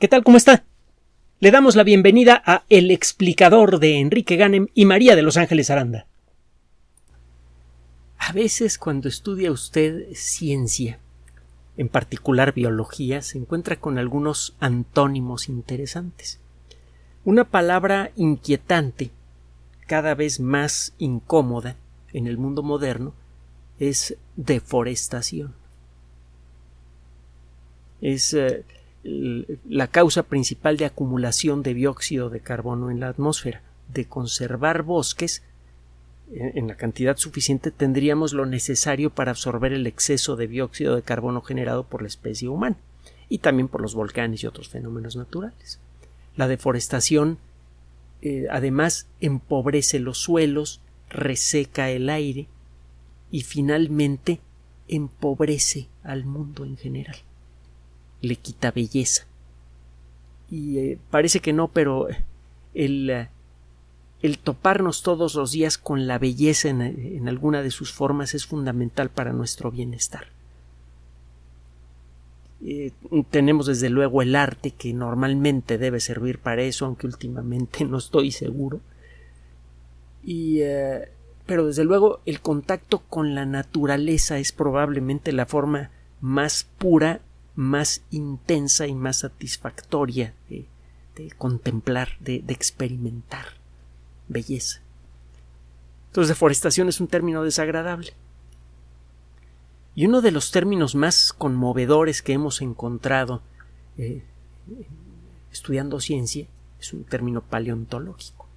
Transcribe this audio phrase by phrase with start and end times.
[0.00, 0.24] ¿Qué tal?
[0.24, 0.64] ¿Cómo está?
[1.38, 5.70] Le damos la bienvenida a El explicador de Enrique Ganem y María de Los Ángeles
[5.70, 6.08] Aranda.
[8.18, 10.98] A veces cuando estudia usted ciencia,
[11.76, 16.40] en particular biología, se encuentra con algunos antónimos interesantes.
[17.24, 19.12] Una palabra inquietante,
[19.86, 21.76] cada vez más incómoda
[22.12, 23.14] en el mundo moderno,
[23.78, 25.54] es deforestación.
[28.00, 28.64] Es eh,
[29.04, 33.62] la causa principal de acumulación de dióxido de carbono en la atmósfera.
[33.92, 35.42] De conservar bosques
[36.32, 41.42] en la cantidad suficiente tendríamos lo necesario para absorber el exceso de dióxido de carbono
[41.42, 42.76] generado por la especie humana
[43.28, 45.78] y también por los volcanes y otros fenómenos naturales.
[46.34, 47.36] La deforestación
[48.22, 52.48] eh, además empobrece los suelos, reseca el aire
[53.30, 54.40] y finalmente
[54.88, 57.16] empobrece al mundo en general
[58.24, 59.26] le quita belleza.
[60.50, 62.08] Y eh, parece que no, pero
[62.74, 63.28] el, eh,
[64.22, 69.10] el, toparnos todos los días con la belleza en, alguna de sus formas es fundamental
[69.10, 70.26] para nuestro bienestar.
[72.66, 72.92] Eh,
[73.30, 78.30] tenemos desde luego el arte que normalmente debe servir para eso, aunque últimamente no estoy
[78.30, 78.80] seguro.
[80.26, 80.60] Y,
[81.44, 85.90] pero desde luego el contacto con la naturaleza es probablemente la forma
[86.22, 87.20] más pura
[87.56, 90.66] más intensa y más satisfactoria de,
[91.38, 93.46] contemplar, de, de, experimentar
[94.28, 94.80] belleza.
[96.08, 98.14] Entonces, deforestación es un término desagradable.
[99.94, 103.42] Y uno de los términos más conmovedores que hemos encontrado
[103.96, 104.24] eh,
[105.52, 106.46] estudiando ciencia
[106.80, 108.48] es un término paleontológico,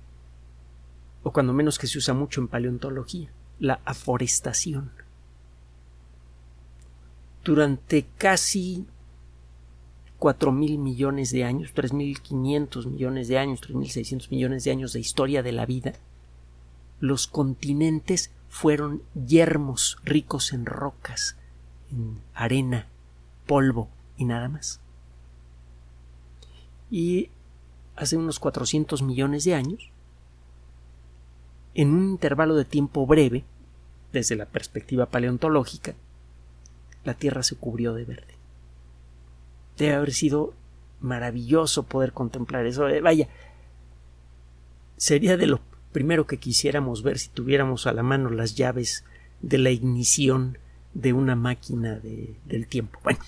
[1.24, 4.92] o cuando menos que se usa mucho en paleontología, la aforestación
[7.48, 8.86] durante casi
[10.20, 14.66] cuatro mil millones de años, tres mil quinientos millones de años, tres mil seiscientos millones
[14.66, 15.94] de años de historia de la vida,
[17.00, 21.38] los continentes fueron yermos ricos en rocas,
[21.90, 22.88] en arena,
[23.46, 23.88] polvo
[24.18, 24.82] y nada más.
[26.92, 27.30] Y
[27.96, 29.90] hace unos 400 millones de años,
[31.76, 33.46] en un intervalo de tiempo breve,
[34.12, 35.96] desde la perspectiva paleontológica,
[37.08, 38.36] la tierra se cubrió de verde.
[39.78, 40.54] Debe haber sido
[41.00, 42.88] maravilloso poder contemplar eso.
[42.90, 43.30] Eh, vaya,
[44.98, 45.62] sería de lo
[45.94, 49.06] primero que quisiéramos ver si tuviéramos a la mano las llaves
[49.42, 50.58] de la ignición
[50.94, 53.00] de una máquina del tiempo.
[53.04, 53.20] Bueno,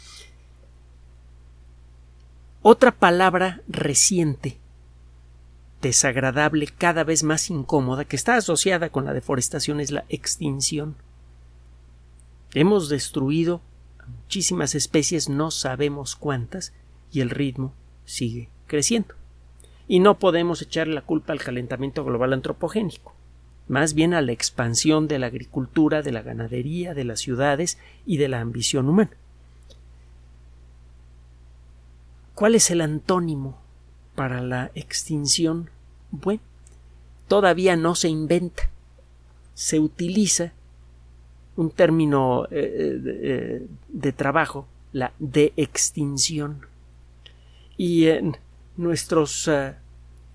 [2.62, 4.58] otra palabra reciente,
[5.82, 10.96] desagradable, cada vez más incómoda, que está asociada con la deforestación es la extinción.
[12.54, 13.62] Hemos destruido
[14.10, 16.74] muchísimas especies, no sabemos cuántas,
[17.12, 17.74] y el ritmo
[18.06, 19.16] sigue creciendo.
[19.88, 23.14] Y no podemos echar la culpa al calentamiento global antropogénico,
[23.68, 28.18] más bien a la expansión de la agricultura, de la ganadería, de las ciudades y
[28.18, 29.12] de la ambición humana.
[32.36, 33.58] ¿Cuál es el antónimo
[34.16, 35.70] para la extinción?
[36.12, 36.42] Bueno,
[37.28, 38.70] todavía no se inventa.
[39.56, 40.54] Se utiliza
[41.60, 46.66] un término eh, eh, eh, de, trabajo, la de extinción.
[47.76, 48.08] Y
[48.78, 49.50] nuestros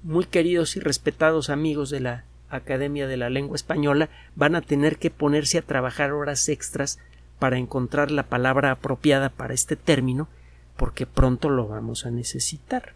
[0.03, 4.99] muy queridos y respetados amigos de la Academia de la Lengua Española van a tener
[4.99, 6.99] que ponerse a trabajar horas extras
[7.39, 10.29] para encontrar la palabra apropiada para este término,
[10.77, 12.93] porque pronto lo vamos a necesitar.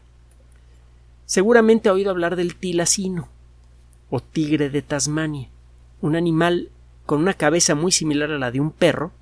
[1.24, 3.30] Seguramente ha oído hablar del tilacino
[4.10, 5.48] o tigre de Tasmania,
[6.02, 6.68] un animal
[7.08, 9.12] con una cabeza muy similar a la de un perro,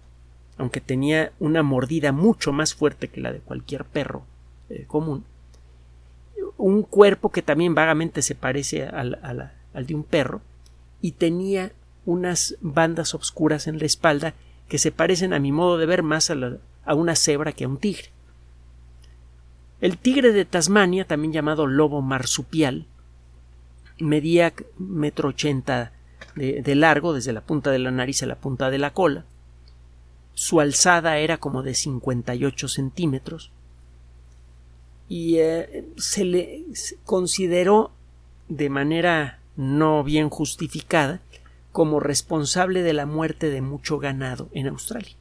[0.58, 4.24] aunque tenía una mordida mucho más fuerte que la de cualquier perro
[4.68, 5.22] eh, común,
[6.56, 10.40] un cuerpo que también vagamente se parece al, de un perro,
[11.00, 11.70] y tenía
[12.06, 14.34] unas bandas oscuras en la espalda
[14.68, 16.34] que se parecen a mi modo de ver más a,
[16.84, 18.10] a una cebra que a un tigre.
[19.80, 22.86] El tigre de Tasmania, también llamado lobo marsupial,
[24.00, 25.92] medía metro ochenta
[26.36, 29.24] de, largo, desde la punta de la nariz a la punta de la cola.
[30.34, 33.50] Su alzada era como de 58 centímetros.
[35.08, 36.64] Y eh, se le
[37.04, 37.92] consideró
[38.48, 41.20] de manera no bien justificada
[41.72, 45.16] como responsable de la muerte de mucho ganado en Australia.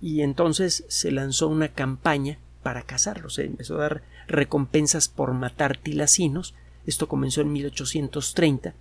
[0.00, 3.34] Y entonces se lanzó una campaña para cazarlos.
[3.34, 6.54] Se empezó a dar recompensas por matar tilacinos
[6.86, 8.74] esto comenzó en 1830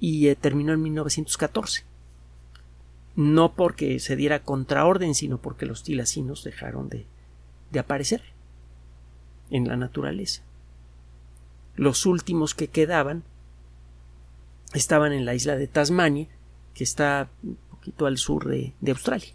[0.00, 1.84] y eh, terminó en 1914.
[3.16, 7.06] no porque se diera contraorden, sino porque los tilacinos dejaron de,
[7.72, 8.22] de aparecer
[9.50, 10.42] en la naturaleza.
[11.74, 13.24] Los últimos que quedaban
[14.74, 16.28] estaban en la isla de Tasmania,
[16.74, 19.30] que está un poquito al sur de, Australia.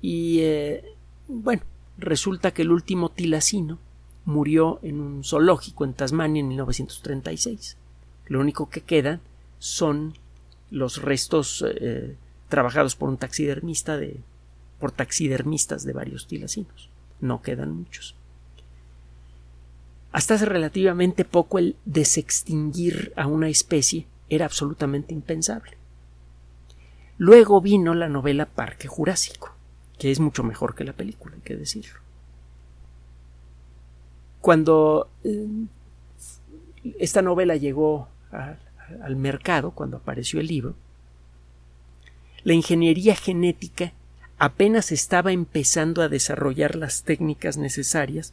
[0.00, 0.84] Y eh,
[1.26, 1.62] bueno,
[1.96, 3.78] resulta que el último tilacino
[4.28, 7.78] murió en un zoológico en Tasmania en 1936.
[8.26, 9.22] Lo único que quedan
[9.58, 10.12] son
[10.70, 12.14] los restos eh,
[12.50, 14.20] trabajados por un taxidermista de
[14.78, 16.90] por taxidermistas de varios tilacinos.
[17.22, 18.14] No quedan muchos.
[20.12, 25.78] Hasta hace relativamente poco el desextinguir a una especie era absolutamente impensable.
[27.16, 29.54] Luego vino la novela Parque Jurásico,
[29.98, 32.07] que es mucho mejor que la película, hay que decirlo.
[34.40, 35.46] Cuando eh,
[36.98, 40.74] esta novela llegó al mercado, cuando apareció el libro,
[42.44, 43.92] la ingeniería genética
[44.38, 48.32] apenas estaba empezando a desarrollar las técnicas necesarias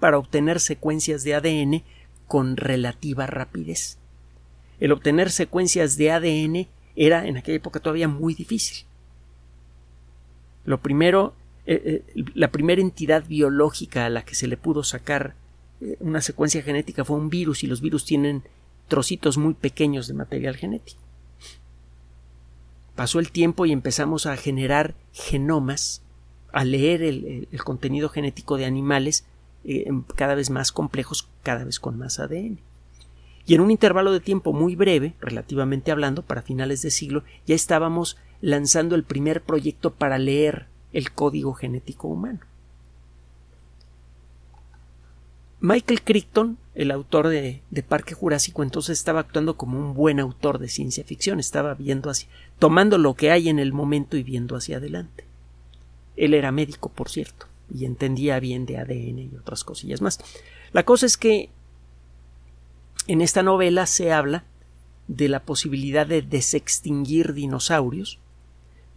[0.00, 1.82] para obtener secuencias de ADN
[2.26, 3.98] con relativa rapidez.
[4.80, 8.86] El obtener secuencias de ADN era en aquella época todavía muy difícil.
[10.64, 11.34] Lo primero,
[11.70, 15.34] eh, eh, la primera entidad biológica a la que se le pudo sacar
[15.82, 18.42] eh, una secuencia genética fue un virus y los virus tienen
[18.88, 21.02] trocitos muy pequeños de material genético.
[22.96, 26.00] Pasó el tiempo y empezamos a generar genomas,
[26.52, 29.26] a leer el contenido genético de animales
[30.16, 32.58] cada vez más complejos, cada vez con más ADN.
[33.46, 37.54] Y en un intervalo de tiempo muy breve, relativamente hablando, para finales de siglo, ya
[37.54, 42.40] estábamos lanzando el primer proyecto para leer el código genético humano.
[45.60, 50.58] Michael Crichton, el autor de, de, Parque Jurásico, entonces estaba actuando como un buen autor
[50.58, 52.28] de ciencia ficción, estaba viendo así,
[52.60, 55.24] tomando lo que hay en el momento y viendo hacia adelante.
[56.16, 60.18] Él era médico, por cierto y entendía bien de ADN y otras cosillas más.
[60.72, 61.50] La cosa es que
[63.06, 64.44] en esta novela se habla
[65.06, 68.18] de la posibilidad de desextinguir dinosaurios,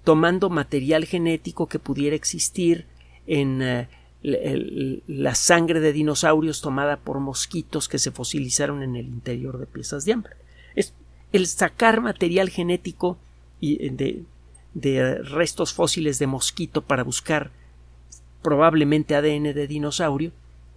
[0.03, 2.85] tomando material genético que pudiera existir
[3.27, 3.87] en eh,
[4.23, 10.05] la sangre de dinosaurios tomada por mosquitos que se fosilizaron en el interior de piezas
[10.05, 10.33] de hambre.
[11.31, 13.17] El sacar material genético
[13.61, 14.23] de,
[14.73, 17.51] de restos fósiles de mosquito para buscar
[18.41, 20.31] probablemente ADN de dinosaurio,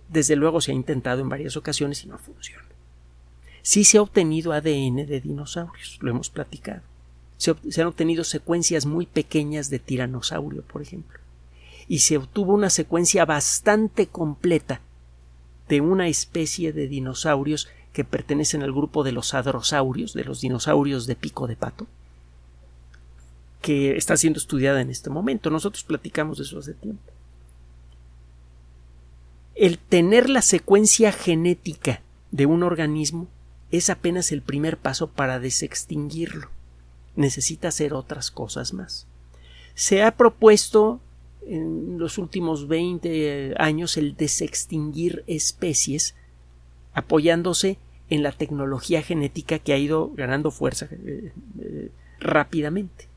[0.09, 2.65] desde luego se ha intentado en varias ocasiones y no funciona.
[3.63, 6.83] Sí se ha obtenido ADN de dinosaurios, lo hemos platicado.
[7.37, 11.19] Se, han obtenido secuencias muy pequeñas de tiranosaurio, por ejemplo.
[11.89, 14.81] Y se obtuvo una secuencia bastante completa
[15.69, 21.07] de una especie de dinosaurios que pertenecen al grupo de los hadrosaurios, de los dinosaurios
[21.07, 21.87] de pico de pato,
[23.61, 25.51] que está siendo estudiada en este momento.
[25.51, 27.15] Nosotros platicamos de eso hace tiempo
[29.55, 32.03] el tener la secuencia genética
[32.33, 33.29] de un organismo
[33.71, 36.49] es apenas el primer paso para desextinguirlo.
[37.17, 39.07] Necesita hacer otras cosas más.
[39.75, 41.01] Se ha propuesto
[41.47, 46.15] en los últimos 20 años el desextinguir especies
[46.95, 47.79] apoyándose
[48.09, 51.91] en la tecnología genética que ha ido ganando fuerza eh, eh,
[52.21, 53.09] rápidamente.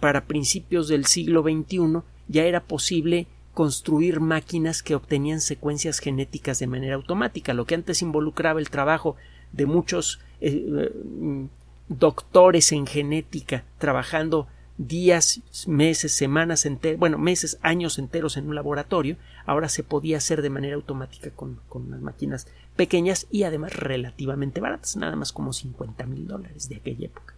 [0.00, 3.26] Para principios del siglo XXI ya era posible
[3.58, 9.16] construir máquinas que obtenían secuencias genéticas de manera automática, lo que antes involucraba el trabajo
[9.52, 11.46] de muchos eh, eh,
[11.88, 14.46] doctores en genética trabajando
[14.78, 20.40] días, meses, semanas enteras, bueno, meses, años enteros en un laboratorio, ahora se podía hacer
[20.40, 25.52] de manera automática con, con unas máquinas pequeñas y además relativamente baratas, nada más como
[25.52, 27.34] 50 mil dólares de aquella época.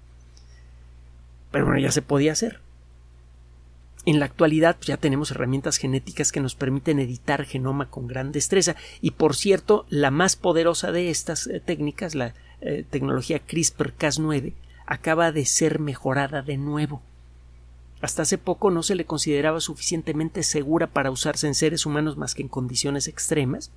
[1.51, 2.61] Pero bueno, ya se podía hacer.
[4.07, 8.33] En la actualidad pues, ya tenemos herramientas genéticas que nos permiten editar genoma con gran
[8.33, 14.53] destreza y por cierto la más poderosa de estas eh, técnicas, la eh, tecnología CRISPR-Cas9,
[14.87, 17.01] acaba de ser mejorada de nuevo.
[18.01, 22.35] Hasta hace poco no se le consideraba suficientemente segura para usarse en seres humanos más
[22.35, 23.71] que en condiciones extremas.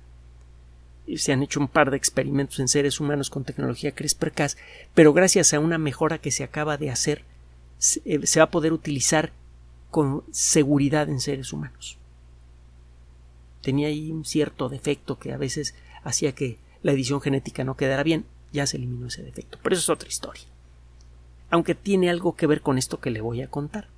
[1.16, 4.56] Se han hecho un par de experimentos en seres humanos con tecnología CRISPR-Cas,
[4.94, 7.24] pero gracias a una mejora que se acaba de hacer,
[7.78, 9.32] se eh, va a poder utilizar
[9.90, 11.98] con seguridad en seres humanos.
[13.62, 18.02] Tenía ahí un cierto defecto que a veces hacía que la edición genética no quedara
[18.02, 20.44] bien, ya se eliminó ese defecto, pero eso es otra historia.
[21.50, 23.88] Aunque tiene algo que ver con esto que le voy a contar.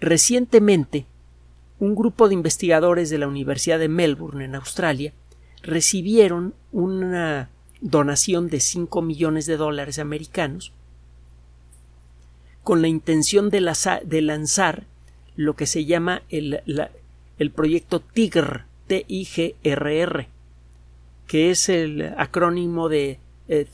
[0.00, 1.06] Recientemente,
[1.78, 5.12] un grupo de investigadores de la Universidad de Melbourne, en Australia,
[5.62, 10.72] recibieron una donación de 5 millones de dólares americanos
[12.64, 14.84] con la intención de, lanzar
[15.36, 16.60] lo que se llama el,
[17.38, 20.28] el proyecto TIGR, T-I-G-R-R,
[21.30, 23.64] que es el acrónimo de eh,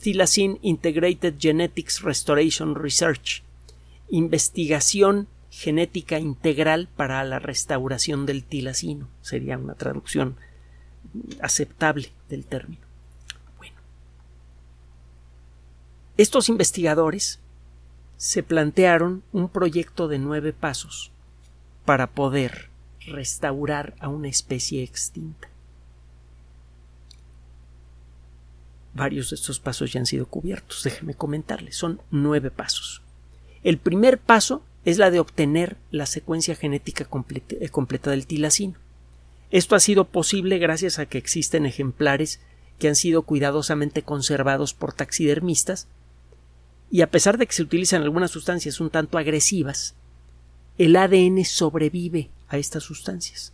[0.61, 3.41] Integrated Genetics Restoration Research,
[4.09, 9.09] investigación genética integral para la restauración del tilacino.
[9.23, 10.35] Sería una traducción
[11.41, 12.85] aceptable del término.
[16.17, 17.39] Estos investigadores
[18.17, 21.11] se plantearon un proyecto de nueve pasos
[21.85, 22.69] para poder
[23.07, 25.49] restaurar a una especie extinta.
[28.97, 33.03] Varios de estos pasos ya han sido cubiertos, déjeme comentarles, son nueve pasos.
[33.63, 38.75] El primer paso es la de obtener la secuencia genética completa, eh, completa del tilacino.
[39.51, 42.39] Esto ha sido posible gracias a que existen ejemplares
[42.79, 45.87] que han sido cuidadosamente conservados por taxidermistas
[46.89, 49.93] y a pesar de que se utilizan algunas sustancias un tanto agresivas,
[50.77, 53.53] el ADN sobrevive a estas sustancias.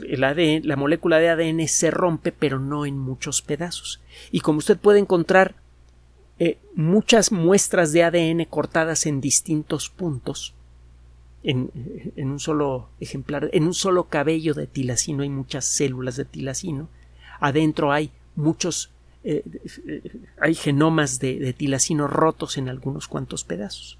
[0.00, 4.00] La molécula de ADN se rompe, pero no en muchos pedazos.
[4.30, 5.54] Y como usted puede encontrar
[6.38, 10.54] eh, muchas muestras de ADN cortadas en distintos puntos,
[11.42, 11.70] en,
[12.16, 16.88] en, un solo ejemplar, en un solo cabello de tilacino hay muchas células de tilacino,
[17.40, 18.90] adentro hay muchos
[19.24, 19.42] eh,
[20.40, 23.98] hay genomas de, de, tilacino rotos en algunos cuantos pedazos.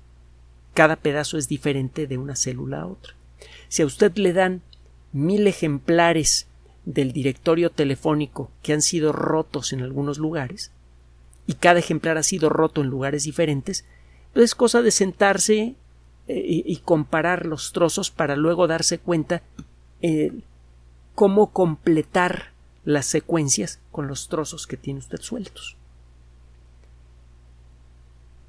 [0.75, 3.15] Cada pedazo es diferente de una célula a otra.
[3.69, 4.63] Si a usted le dan
[5.13, 6.47] mil ejemplares
[6.85, 10.73] del directorio telefónico que han sido rotos en algunos lugares,
[11.47, 13.85] y cada ejemplar ha sido roto en lugares diferentes,
[14.33, 15.75] pues es cosa de sentarse
[16.29, 19.43] eh, y, comparar los trozos para luego darse cuenta
[20.03, 20.33] eh,
[21.15, 22.53] cómo completar
[22.85, 25.79] las secuencias con los trozos que tiene usted sueltos.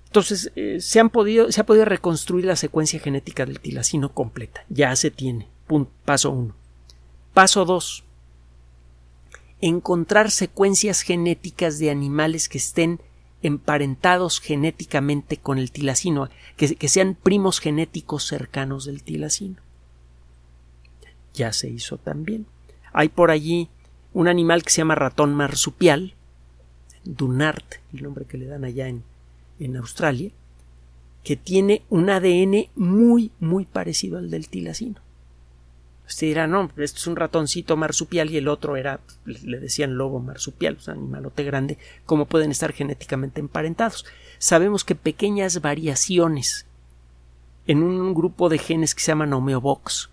[0.07, 4.65] Entonces, eh, se, han podido, se ha podido reconstruir la secuencia genética del tilacino completa.
[4.67, 5.47] Ya se tiene.
[6.05, 6.55] Paso 1.
[7.33, 8.03] Paso 2.
[9.61, 13.01] Encontrar secuencias genéticas de animales que estén
[13.41, 19.57] emparentados genéticamente con el tilacino, que, que sean primos genéticos cercanos del tilacino.
[21.33, 22.47] Ya se hizo también.
[22.91, 23.69] Hay por allí
[24.13, 26.15] un animal que se llama ratón marsupial,
[27.05, 29.03] Dunart, el nombre que le dan allá en,
[29.59, 30.31] en Australia,
[31.23, 35.01] que tiene un ADN muy, muy parecido al del tilacino.
[36.09, 40.19] Usted dirá, no, esto es un ratoncito marsupial y el otro era, le decían lobo
[40.19, 44.07] marsupial, un animalote grande, ¿cómo pueden estar genéticamente emparentados?
[44.39, 46.65] Sabemos que pequeñas variaciones
[47.67, 50.09] en un grupo de genes que se llaman homeobox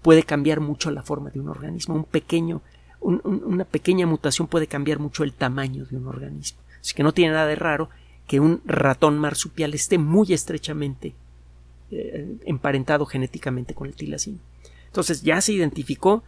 [0.00, 1.94] puede cambiar mucho la forma de un organismo.
[1.94, 2.62] Un pequeño,
[3.00, 6.58] una pequeña mutación puede cambiar mucho el tamaño de un organismo.
[6.80, 7.90] Así que no tiene nada de raro
[8.26, 11.14] que un ratón marsupial esté muy estrechamente
[11.90, 14.38] eh, emparentado genéticamente con el tilacino.
[14.88, 16.24] Entonces ya se identificó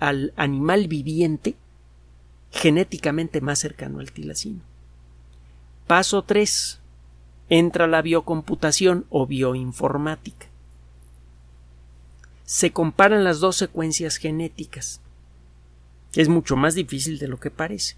[0.00, 1.54] al animal viviente
[2.50, 4.60] genéticamente más cercano al tilacino.
[5.86, 6.80] Paso 3.
[7.50, 10.46] Entra la biocomputación o bioinformática.
[12.44, 15.00] Se comparan las dos secuencias genéticas.
[16.14, 17.96] Es mucho más difícil de lo que parece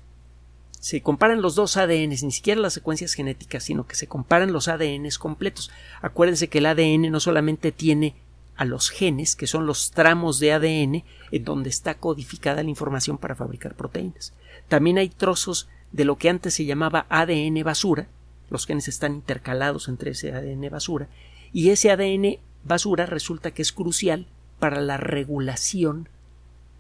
[0.87, 4.69] se comparan los dos ADNs, ni siquiera las secuencias genéticas, sino que se comparan los
[4.69, 5.73] ADNs completos.
[6.01, 8.15] Acuérdense que el ADN no solamente tiene
[8.57, 13.19] a los genes, que son los tramos de ADN en donde está codificada la información
[13.19, 14.33] para fabricar proteínas.
[14.69, 18.09] También hay trozos de lo que antes se llamaba ADN basura,
[18.51, 21.09] los genes están intercalados entre ese ADN basura,
[21.53, 24.27] y ese ADN basura resulta que es crucial
[24.59, 26.09] para la regulación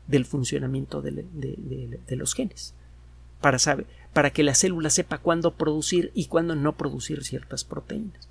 [0.06, 1.24] del funcionamiento de,
[2.10, 2.74] los genes
[3.40, 8.28] para, saber, para que la célula sepa cuándo producir y cuándo no producir ciertas proteínas.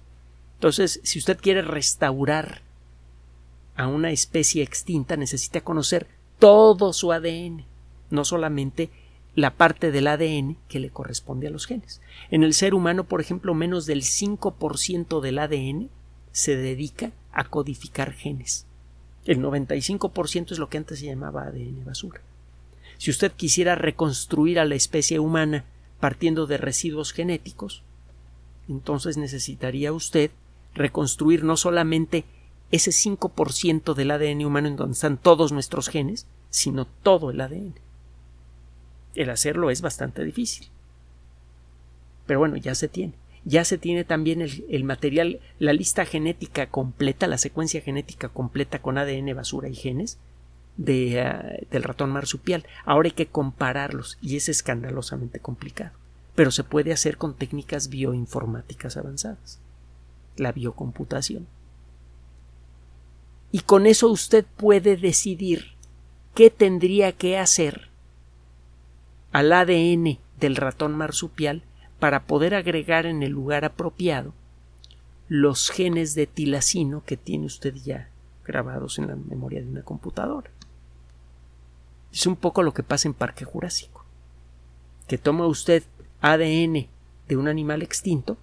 [0.55, 2.61] Entonces, si usted quiere restaurar
[3.75, 6.07] a una especie extinta, necesita conocer
[6.39, 7.65] todo su ADN,
[8.09, 8.89] no solamente
[9.35, 12.01] la parte del ADN que le corresponde a los genes.
[12.31, 15.89] En el ser humano, por ejemplo, menos del 5% del ADN
[16.31, 18.65] se dedica a codificar genes.
[19.25, 22.21] El 95% es lo que antes se llamaba ADN basura.
[22.97, 25.65] Si usted quisiera reconstruir a la especie humana
[25.99, 27.83] partiendo de residuos genéticos,
[28.69, 30.31] entonces necesitaría usted
[30.73, 32.25] reconstruir no solamente
[32.71, 37.75] ese 5% del ADN humano en donde están todos nuestros genes, sino todo el ADN.
[39.15, 40.67] El hacerlo es bastante difícil.
[42.25, 43.13] Pero bueno, ya se tiene.
[43.45, 48.97] Ya se tiene también el, material, la lista genética completa, la secuencia genética completa con
[48.97, 50.17] ADN basura y genes,
[50.77, 52.65] de, eh, del ratón marsupial.
[52.85, 55.91] Ahora hay que compararlos y es escandalosamente complicado.
[56.33, 59.59] Pero se puede hacer con técnicas bioinformáticas avanzadas.
[60.37, 61.47] la biocomputación.
[63.55, 65.67] Y con eso usted puede decidir
[66.33, 67.87] qué tendría que hacer
[69.31, 71.63] al ADN del ratón marsupial
[71.97, 74.33] para poder agregar en el lugar apropiado
[75.29, 78.09] los genes de tilacino que tiene usted ya
[78.43, 80.51] grabados en la memoria de una computadora.
[82.11, 84.03] Es un poco lo que pasa en Parque Jurásico,
[85.07, 85.81] que toma usted
[86.19, 86.89] ADN
[87.29, 88.35] de un animal extinto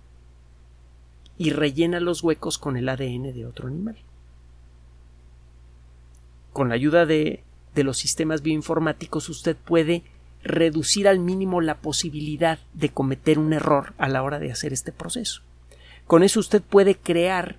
[1.37, 3.99] y rellena los huecos con el ADN de otro animal.
[6.53, 7.43] Con la ayuda de,
[7.75, 10.03] de los sistemas bioinformáticos usted puede
[10.43, 14.93] reducir al mínimo la posibilidad de cometer un error a la hora de hacer este
[14.93, 15.43] proceso.
[16.07, 17.57] Con eso usted puede crear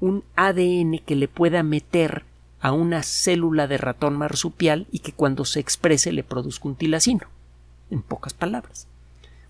[0.00, 2.24] un ADN que le pueda meter
[2.60, 7.26] a una célula de ratón marsupial y que cuando se exprese le produzca un tilacino.
[7.90, 8.86] En pocas palabras.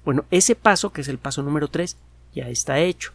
[0.04, 1.96] Bueno, ese paso, que es el paso número 3,
[2.34, 3.12] ya está hecho.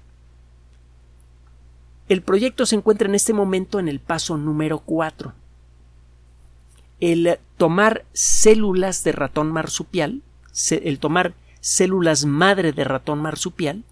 [2.07, 5.33] El proyecto se encuentra en este momento en el paso número 4.
[6.99, 10.21] El tomar células de ratón marsupial,
[10.69, 13.83] el tomar células madre de ratón marsupial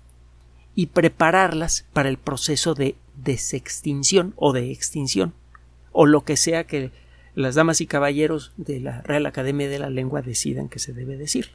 [0.75, 5.33] y prepararlas para el proceso de desextinción o de extinción,
[5.91, 6.91] o lo que sea que
[7.35, 11.17] las damas y caballeros de la Real Academia de la Lengua decidan que se debe
[11.17, 11.50] decir.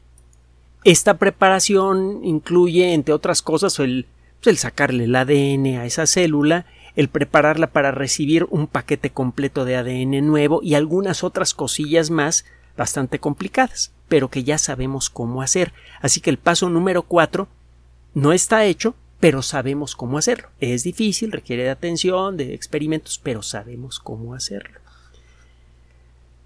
[0.85, 4.07] Esta preparación incluye, entre otras cosas, el,
[4.43, 6.67] pues, el sacarle el ADN a esa célula,
[7.01, 12.45] el prepararla para recibir un paquete completo de ADN nuevo y algunas otras cosillas más
[12.77, 15.73] bastante complicadas, pero que ya sabemos cómo hacer.
[16.03, 17.49] Así que el paso número cuatro
[18.13, 20.51] no está hecho, pero sabemos cómo hacerlo.
[20.61, 24.79] Es difícil, requiere de atención, de experimentos, pero sabemos cómo hacerlo.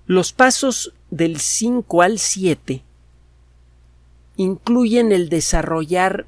[0.06, 2.84] Los pasos del 5 al 7
[4.36, 6.26] incluyen el desarrollar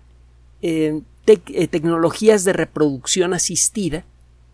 [0.62, 4.04] eh, eh, tecnologías de reproducción asistida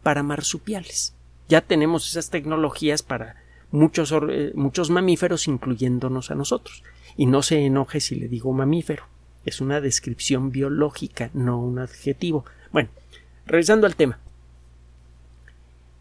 [0.03, 1.15] para marsupiales.
[1.49, 3.37] Ya tenemos esas tecnologías para
[3.71, 6.83] muchos, eh, muchos mamíferos, incluyéndonos a nosotros.
[7.17, 9.05] Y no se enoje si le digo mamífero.
[9.45, 12.45] Es una descripción biológica, no un adjetivo.
[12.73, 12.88] Bueno,
[13.47, 14.19] regresando al tema.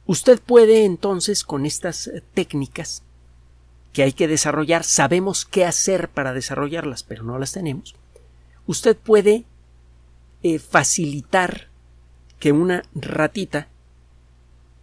[0.06, 3.04] Usted puede entonces con estas técnicas
[3.94, 7.96] que hay que desarrollar, sabemos qué hacer para desarrollarlas, pero no las tenemos,
[8.66, 9.46] usted puede
[10.44, 11.68] eh, facilitar
[12.40, 13.68] que una ratita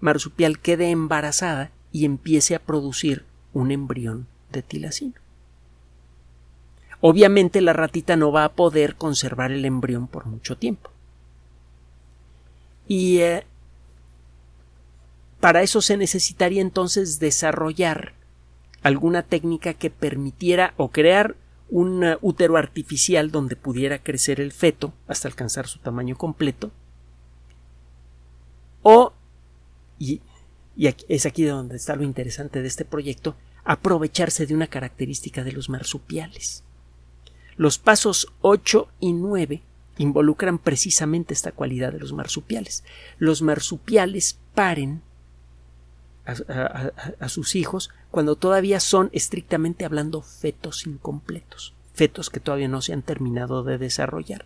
[0.01, 5.15] marsupial quede embarazada y empiece a producir un embrión de tilacino.
[7.01, 10.91] Obviamente la ratita no va a poder conservar el embrión por mucho tiempo.
[12.89, 13.45] Y eh,
[15.41, 18.15] para eso se necesitaría entonces desarrollar
[18.83, 21.37] alguna técnica que permitiera o crear
[21.69, 26.71] un uh, útero artificial donde pudiera crecer el feto hasta alcanzar su tamaño completo
[28.83, 29.13] o
[29.99, 30.21] y,
[30.77, 35.69] es aquí donde está lo interesante de este proyecto aprovecharse de una característica de los
[35.69, 36.63] marsupiales
[37.57, 39.63] los pasos 8 y 9
[39.99, 42.85] involucran precisamente esta cualidad de los marsupiales
[43.19, 45.03] los marsupiales paren
[46.29, 52.93] a, sus hijos cuando todavía son estrictamente hablando fetos incompletos, fetos que todavía no se
[52.93, 54.45] han terminado de desarrollar.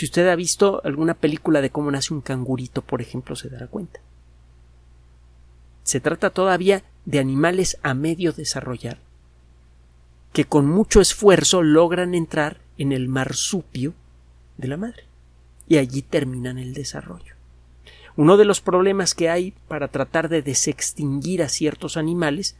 [0.00, 3.66] Si usted ha visto alguna película de cómo nace un cangurito, por ejemplo, se dará
[3.66, 4.00] cuenta.
[5.82, 8.96] Se trata todavía de animales a medio desarrollar,
[10.32, 13.92] que con mucho esfuerzo logran entrar en el marsupio
[14.56, 15.04] de la madre,
[15.68, 17.34] y allí terminan el desarrollo.
[18.16, 22.56] Uno de los problemas que hay para tratar de desextinguir a ciertos animales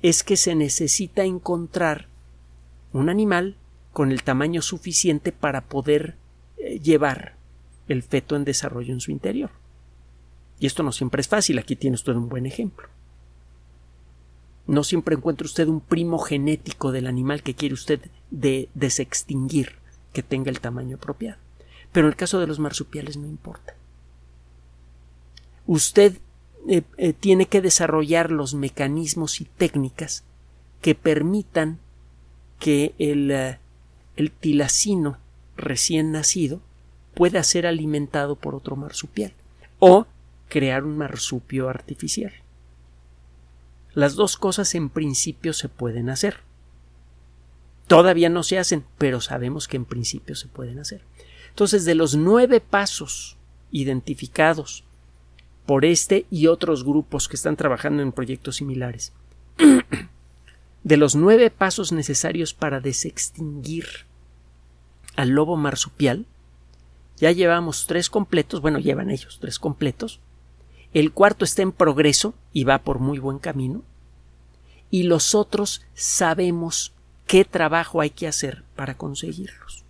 [0.00, 2.06] es que se necesita encontrar
[2.94, 3.56] un animal
[3.92, 6.16] con el tamaño suficiente para poder
[6.82, 7.36] llevar
[7.88, 9.50] el feto en desarrollo en su interior.
[10.60, 12.88] Y esto no siempre es fácil, aquí tiene usted un buen ejemplo.
[14.66, 19.76] No siempre encuentra usted un primo genético del animal que quiere usted de desextinguir
[20.12, 21.38] que tenga el tamaño apropiado.
[21.92, 23.78] Pero en el caso de los marsupiales no importa
[25.68, 26.16] usted
[26.66, 30.24] eh, eh, tiene que desarrollar los mecanismos y técnicas
[30.80, 31.78] que permitan
[32.58, 33.58] que el, eh,
[34.16, 35.18] el tilacino
[35.58, 36.60] recién nacido
[37.14, 39.32] pueda ser alimentado por otro marsupial
[39.78, 40.06] o
[40.48, 42.32] crear un marsupio artificial.
[43.92, 46.38] Las dos cosas en principio se pueden hacer.
[47.86, 51.02] Todavía no se hacen, pero sabemos que en principio se pueden hacer.
[51.48, 53.36] Entonces, de los nueve pasos
[53.72, 54.84] identificados
[55.66, 59.12] por este y otros grupos que están trabajando en proyectos similares.
[60.84, 64.06] de los nueve pasos necesarios para desextinguir
[65.18, 66.26] al lobo marsupial,
[67.16, 70.20] ya llevamos tres completos, bueno, llevan ellos tres completos,
[70.94, 73.82] el cuarto está en progreso y va por muy buen camino,
[74.92, 76.92] y los otros sabemos
[77.26, 79.82] qué trabajo hay que hacer para conseguirlos.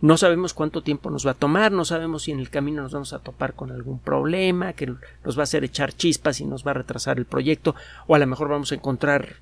[0.00, 2.92] No sabemos cuánto tiempo nos va a tomar, no sabemos si en el camino nos
[2.92, 4.92] vamos a topar con algún problema que
[5.24, 7.76] nos va a hacer echar chispas y nos va a retrasar el proyecto,
[8.08, 9.36] o a lo mejor vamos a encontrar,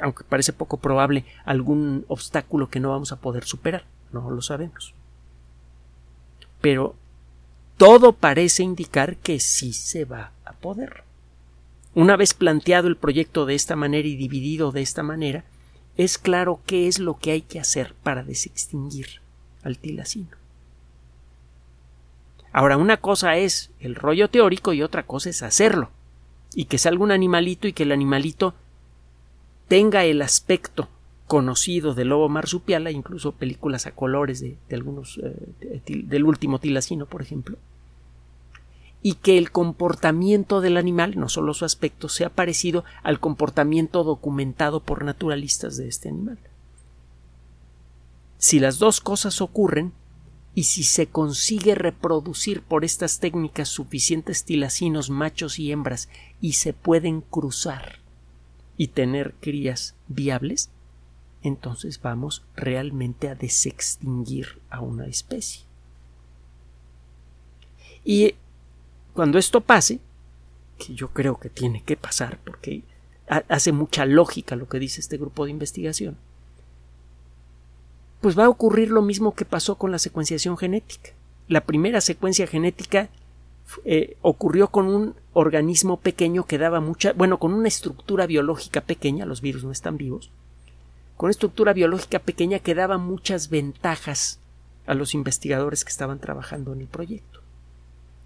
[0.00, 3.82] aunque parece poco probable, algún obstáculo que no vamos a poder superar.
[4.12, 4.94] No lo sabemos.
[6.60, 6.94] Pero
[7.76, 11.04] todo parece indicar que sí se va a poder.
[11.94, 15.44] Una vez planteado el proyecto de esta manera y dividido de esta manera,
[15.96, 19.20] es claro qué es lo que hay que hacer para desextinguir
[19.62, 20.36] al tilacino.
[22.52, 25.90] Ahora, una cosa es el rollo teórico y otra cosa es hacerlo.
[26.54, 28.54] Y que salga un animalito y que el animalito
[29.68, 30.88] tenga el aspecto
[31.28, 37.22] conocido del lobo marsupial, incluso películas a colores de, algunos eh, del último tilacino, por
[37.22, 37.56] ejemplo,
[39.02, 44.80] y que el comportamiento del animal, no solo su aspecto, sea parecido al comportamiento documentado
[44.80, 46.38] por naturalistas de este animal.
[48.38, 49.92] Si las dos cosas ocurren,
[50.54, 56.08] y si se consigue reproducir por estas técnicas suficientes tilacinos machos y hembras
[56.40, 58.00] y se pueden cruzar
[58.76, 60.70] y tener crías viables,
[61.42, 65.62] entonces vamos realmente a desextinguir a una especie.
[68.04, 68.34] Y
[69.14, 70.00] cuando esto pase,
[70.78, 72.82] que yo creo que tiene que pasar porque
[73.48, 76.16] hace mucha lógica lo que dice este grupo de investigación,
[78.20, 81.10] pues va a ocurrir lo mismo que pasó con la secuenciación genética.
[81.46, 83.10] La primera secuencia genética
[83.84, 89.26] eh, ocurrió con un organismo pequeño que daba mucha, bueno, con una estructura biológica pequeña,
[89.26, 90.30] los virus no están vivos,
[91.18, 94.38] con estructura biológica pequeña que daba muchas ventajas
[94.86, 97.40] a los investigadores que estaban trabajando en el proyecto.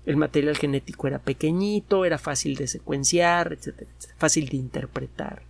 [0.05, 5.43] El material genético era pequeñito, era fácil de secuenciar, etcétera, fácil de interpretar.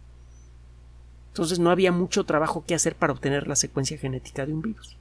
[1.31, 4.96] Entonces no había mucho trabajo que hacer para obtener la secuencia genética de un virus.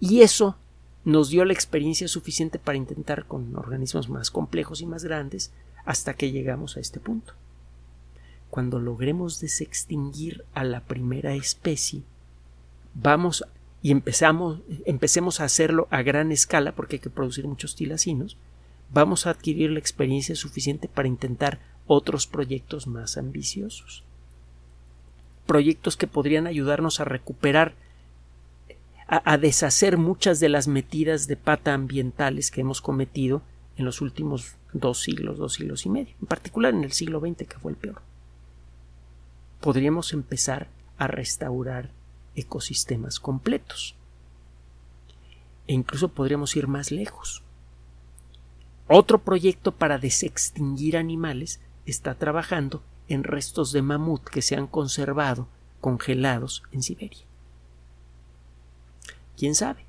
[0.00, 0.56] Y eso
[1.02, 5.50] nos dio la experiencia suficiente para intentar con organismos más complejos y más grandes
[5.86, 7.32] hasta que llegamos a este punto.
[8.54, 12.02] Cuando logremos desextinguir a la primera especie,
[12.94, 13.44] vamos
[13.82, 18.36] y empezamos, empecemos a hacerlo a gran escala porque hay que producir muchos tilacinos,
[18.92, 24.04] vamos a adquirir la experiencia suficiente para intentar otros proyectos más ambiciosos
[25.46, 27.74] proyectos que podrían ayudarnos a recuperar,
[29.08, 33.42] a, deshacer muchas de las metidas de pata ambientales que hemos cometido
[33.76, 37.48] en los últimos dos siglos, dos siglos y medio, en particular en el siglo XX,
[37.48, 38.13] que fue el peor.
[39.64, 41.88] Podríamos empezar a restaurar
[42.34, 43.94] ecosistemas completos.
[45.66, 47.42] E incluso podríamos ir más lejos.
[48.88, 55.48] Otro proyecto para desextinguir animales está trabajando en restos de mamut que se han conservado
[55.80, 57.24] congelados en Siberia.
[59.38, 59.86] ¿Quién sabe?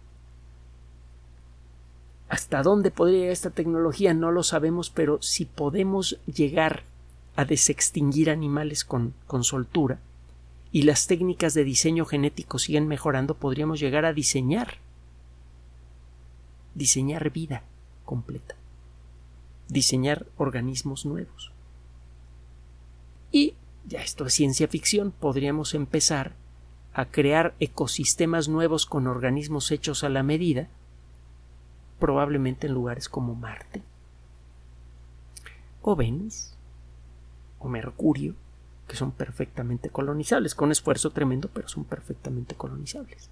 [2.30, 4.14] ¿Hasta dónde podría llegar esta tecnología?
[4.14, 6.84] No lo sabemos, pero si podemos llegar
[7.36, 10.00] a desextinguir animales con, con soltura
[10.72, 14.80] y las técnicas de diseño genético siguen mejorando, podríamos llegar a diseñar.
[16.74, 17.64] Diseñar vida
[18.04, 18.56] completa,
[19.70, 21.52] diseñar organismos nuevos.
[23.32, 23.54] Y
[23.88, 26.34] ya esto es ciencia ficción, podríamos empezar
[26.94, 30.70] a crear ecosistemas nuevos con organismos hechos a la medida,
[32.00, 33.84] probablemente en lugares como Marte,
[35.82, 36.55] o Venus,
[37.70, 38.36] Mercurio,
[38.88, 43.30] que son perfectamente colonizables, con esfuerzo tremendo, pero son perfectamente colonizables.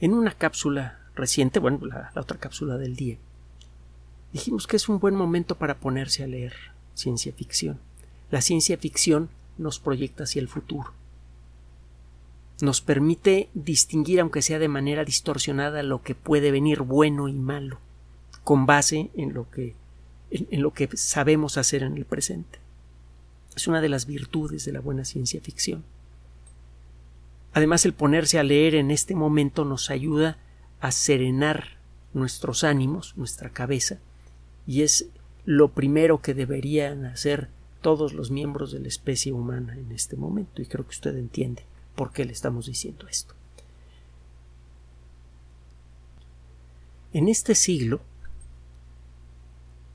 [0.00, 3.16] En una cápsula reciente, bueno, la otra cápsula del día,
[4.32, 6.54] dijimos que es un buen momento para ponerse a leer
[6.94, 7.78] ciencia ficción.
[8.30, 10.92] La ciencia ficción nos proyecta hacia el futuro.
[12.60, 17.78] Nos permite distinguir, aunque sea de manera distorsionada, lo que puede venir bueno y malo,
[18.44, 19.74] con base en lo que,
[20.30, 22.58] en, lo que sabemos hacer en el presente.
[23.54, 25.84] Es una de las virtudes de la buena ciencia ficción.
[27.52, 30.38] Además, el ponerse a leer en este momento nos ayuda
[30.80, 31.78] a serenar
[32.12, 33.98] nuestros ánimos, nuestra cabeza,
[34.66, 35.08] y es
[35.44, 37.48] lo primero que deberían hacer
[37.80, 41.64] todos los miembros de la especie humana en este momento, y creo que usted entiende
[41.94, 43.34] por qué le estamos diciendo esto.
[47.12, 48.00] En este siglo,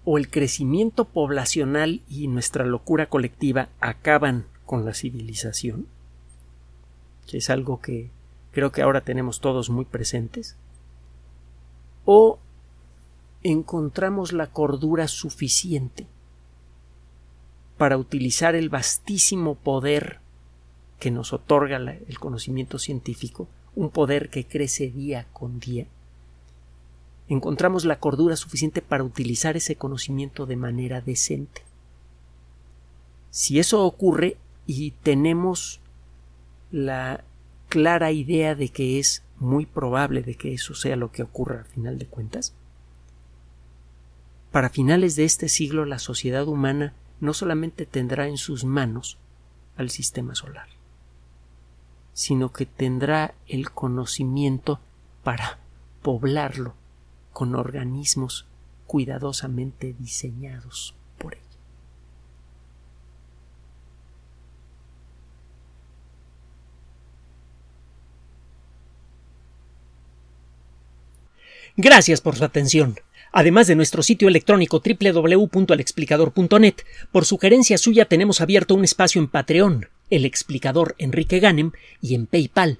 [0.03, 5.87] o el crecimiento poblacional y nuestra locura colectiva acaban con la civilización,
[7.27, 8.09] que es algo que
[8.51, 10.55] creo que ahora tenemos todos muy presentes,
[12.05, 12.39] o
[13.43, 16.07] encontramos la cordura suficiente
[17.77, 20.19] para utilizar el vastísimo poder
[20.99, 25.87] que nos otorga el conocimiento científico, un poder que crece día con día,
[27.33, 31.63] encontramos la cordura suficiente para utilizar ese conocimiento de manera decente.
[33.29, 34.35] Si eso ocurre
[34.67, 35.79] y tenemos
[36.71, 37.23] la
[37.69, 41.65] clara idea de que es muy probable de que eso sea lo que ocurra al
[41.65, 42.53] final de cuentas,
[44.51, 49.17] para finales de este siglo la sociedad humana no solamente tendrá en sus manos
[49.77, 50.67] al sistema solar,
[52.11, 54.81] sino que tendrá el conocimiento
[55.23, 55.59] para
[56.01, 56.73] poblarlo
[57.31, 58.47] con organismos
[58.87, 61.43] cuidadosamente diseñados por ella.
[71.77, 72.97] Gracias por su atención
[73.31, 76.75] además de nuestro sitio electrónico www.alexplicador.net.
[77.11, 82.27] Por sugerencia suya tenemos abierto un espacio en Patreon, el explicador Enrique Ganem, y en
[82.27, 82.79] PayPal,